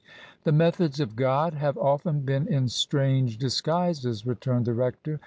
[0.45, 5.19] "The methods of God have often been in strange dis guises," returned the rector.